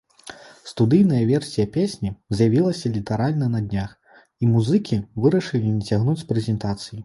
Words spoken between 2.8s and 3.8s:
літаральна на